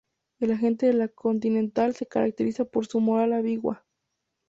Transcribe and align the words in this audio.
El 0.39 0.49
agente 0.51 0.87
de 0.87 0.93
la 0.93 1.09
Continental 1.09 1.93
se 1.93 2.07
caracteriza 2.07 2.65
por 2.65 2.87
su 2.87 2.99
moral 2.99 3.33
ambigua. 3.33 3.85